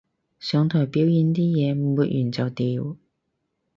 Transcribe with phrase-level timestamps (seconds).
[0.39, 2.97] 上台表演啲嘢抹完就掉